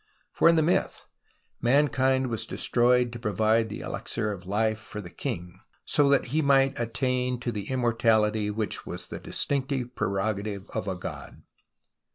[0.31, 1.05] For in the myth
[1.61, 6.41] mankind was destroyed to provide the elixir of life for the king so that he
[6.41, 11.43] might attain to the immortality, which was the distinctive prerogative of a god.